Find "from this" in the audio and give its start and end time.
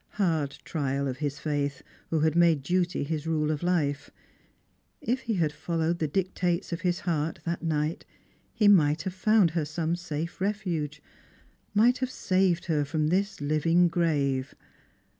12.83-13.41